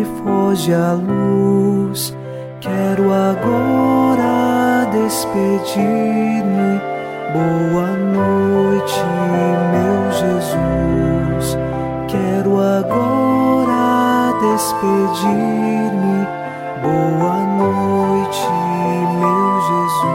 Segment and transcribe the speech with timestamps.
[0.00, 2.16] Noite, foge a luz.
[2.60, 6.80] Quero agora despedir-me.
[7.32, 9.00] Boa noite,
[9.72, 11.56] meu Jesus.
[12.08, 16.26] Quero agora despedir-me.
[16.82, 18.48] Boa noite,
[19.18, 20.10] meu Jesus.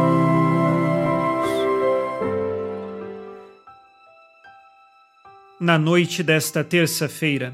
[5.60, 7.54] Na noite desta terça-feira,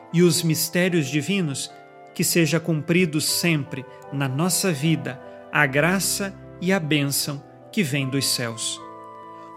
[0.13, 1.71] e os mistérios divinos,
[2.13, 8.25] que seja cumprido sempre na nossa vida a graça e a bênção que vem dos
[8.25, 8.79] céus.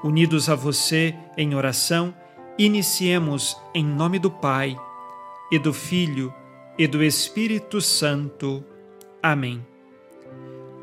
[0.02, 2.14] Unidos a você em oração,
[2.58, 4.76] iniciemos em nome do Pai
[5.50, 6.32] e do Filho
[6.78, 8.64] e do Espírito Santo.
[9.22, 9.64] Amém.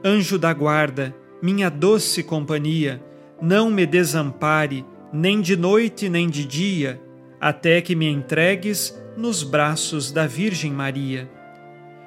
[0.03, 3.01] Anjo da guarda, minha doce companhia,
[3.41, 7.01] não me desampare, nem de noite nem de dia,
[7.41, 11.27] até que me entregues nos braços da Virgem Maria.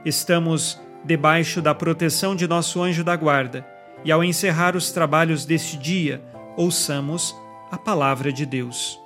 [0.05, 3.67] Estamos debaixo da proteção de nosso anjo da guarda,
[4.05, 6.23] e ao encerrar os trabalhos deste dia,
[6.57, 7.35] ouçamos
[7.71, 8.99] a palavra de Deus.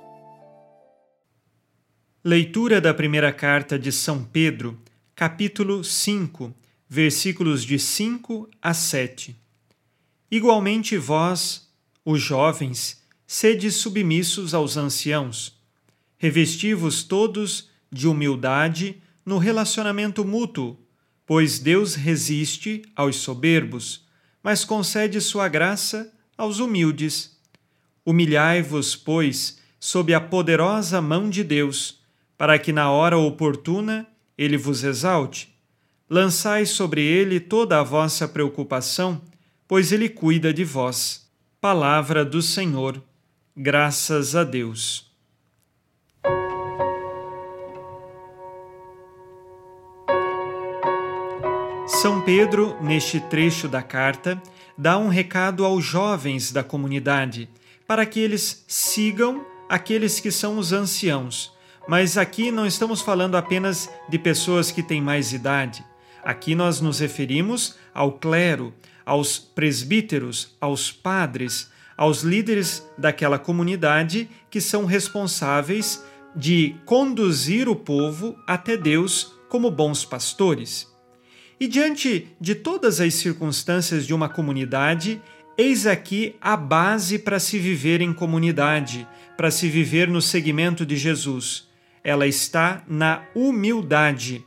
[2.22, 4.78] Leitura da primeira carta de São Pedro,
[5.14, 6.54] capítulo 5
[6.88, 9.36] versículos de 5 a 7.
[10.30, 11.68] Igualmente vós,
[12.04, 15.57] os jovens, sede submissos aos anciãos.
[16.18, 20.76] Revesti-vos todos de humildade no relacionamento mútuo,
[21.24, 24.06] pois Deus resiste aos soberbos,
[24.42, 27.38] mas concede sua graça aos humildes.
[28.04, 32.00] Humilhai-vos, pois, sob a poderosa mão de Deus,
[32.36, 35.56] para que na hora oportuna ele vos exalte
[36.08, 39.20] lançai sobre ele toda a vossa preocupação,
[39.66, 41.28] pois ele cuida de vós.
[41.60, 43.02] Palavra do Senhor.
[43.56, 45.07] Graças a Deus.
[52.00, 54.40] São Pedro, neste trecho da carta,
[54.76, 57.48] dá um recado aos jovens da comunidade,
[57.86, 61.52] para que eles sigam aqueles que são os anciãos.
[61.88, 65.84] Mas aqui não estamos falando apenas de pessoas que têm mais idade
[66.28, 68.74] Aqui nós nos referimos ao clero,
[69.06, 76.04] aos presbíteros, aos padres, aos líderes daquela comunidade que são responsáveis
[76.36, 80.97] de conduzir o povo até Deus como bons pastores.
[81.60, 85.20] E diante de todas as circunstâncias de uma comunidade,
[85.56, 90.96] eis aqui a base para se viver em comunidade, para se viver no seguimento de
[90.96, 91.68] Jesus.
[92.04, 94.44] Ela está na humildade.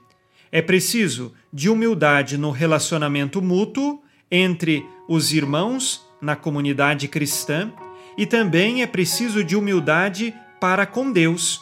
[0.51, 7.72] É preciso de humildade no relacionamento mútuo entre os irmãos na comunidade cristã
[8.17, 11.61] e também é preciso de humildade para com Deus.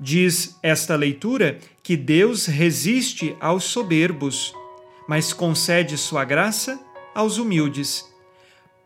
[0.00, 4.52] Diz esta leitura que Deus resiste aos soberbos,
[5.08, 6.80] mas concede sua graça
[7.14, 8.04] aos humildes.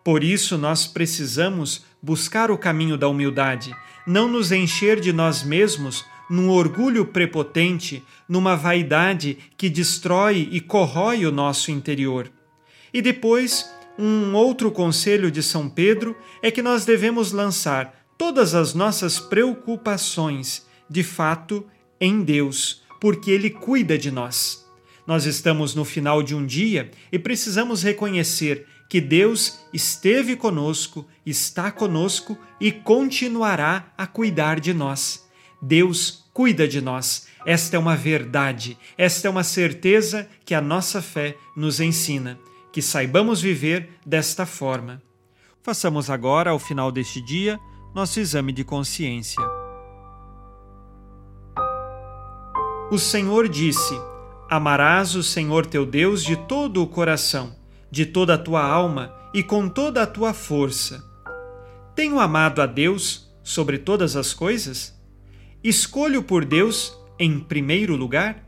[0.05, 3.75] Por isso, nós precisamos buscar o caminho da humildade,
[4.07, 11.25] não nos encher de nós mesmos num orgulho prepotente, numa vaidade que destrói e corrói
[11.25, 12.31] o nosso interior.
[12.93, 18.75] E depois, um outro conselho de São Pedro é que nós devemos lançar todas as
[18.75, 21.67] nossas preocupações, de fato,
[22.01, 24.68] em Deus, porque Ele cuida de nós.
[25.09, 31.71] Nós estamos no final de um dia e precisamos reconhecer que Deus esteve conosco, está
[31.71, 35.27] conosco e continuará a cuidar de nós.
[35.63, 37.27] Deus cuida de nós.
[37.47, 42.39] Esta é uma verdade, esta é uma certeza que a nossa fé nos ensina.
[42.71, 45.03] Que saibamos viver desta forma.
[45.63, 47.59] Façamos agora, ao final deste dia,
[47.95, 49.43] nosso exame de consciência.
[52.91, 53.95] O Senhor disse:
[54.51, 57.55] Amarás o Senhor teu Deus de todo o coração,
[57.91, 61.05] de toda a tua alma e com toda a tua força.
[61.95, 64.99] Tenho amado a Deus sobre todas as coisas?
[65.63, 68.48] Escolho por Deus em primeiro lugar?